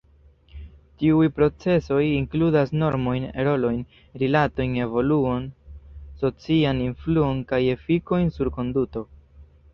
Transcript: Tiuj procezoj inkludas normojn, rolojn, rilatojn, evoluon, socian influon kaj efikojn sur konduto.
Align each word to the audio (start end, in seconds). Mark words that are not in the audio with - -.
Tiuj 1.01 1.25
procezoj 1.39 1.99
inkludas 2.05 2.73
normojn, 2.83 3.27
rolojn, 3.49 3.83
rilatojn, 4.23 4.75
evoluon, 4.87 5.47
socian 6.25 6.83
influon 6.89 7.47
kaj 7.55 7.63
efikojn 7.77 8.35
sur 8.41 8.53
konduto. 8.59 9.07